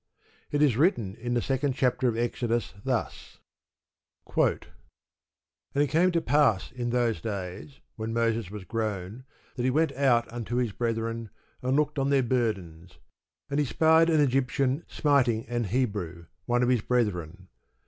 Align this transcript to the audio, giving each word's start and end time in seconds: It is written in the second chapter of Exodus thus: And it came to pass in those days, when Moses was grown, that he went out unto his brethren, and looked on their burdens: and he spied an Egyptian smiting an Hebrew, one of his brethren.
It 0.49 0.63
is 0.63 0.77
written 0.77 1.13
in 1.13 1.35
the 1.35 1.43
second 1.43 1.75
chapter 1.75 2.07
of 2.07 2.17
Exodus 2.17 2.73
thus: 2.83 3.37
And 4.35 4.57
it 5.75 5.91
came 5.91 6.11
to 6.11 6.19
pass 6.19 6.71
in 6.71 6.89
those 6.89 7.21
days, 7.21 7.81
when 7.97 8.11
Moses 8.11 8.49
was 8.49 8.63
grown, 8.63 9.25
that 9.57 9.61
he 9.63 9.69
went 9.69 9.91
out 9.91 10.27
unto 10.33 10.55
his 10.55 10.71
brethren, 10.71 11.29
and 11.61 11.75
looked 11.77 11.99
on 11.99 12.09
their 12.09 12.23
burdens: 12.23 12.97
and 13.51 13.59
he 13.59 13.65
spied 13.67 14.09
an 14.09 14.19
Egyptian 14.21 14.83
smiting 14.87 15.45
an 15.47 15.65
Hebrew, 15.65 16.25
one 16.47 16.63
of 16.63 16.69
his 16.69 16.81
brethren. 16.81 17.49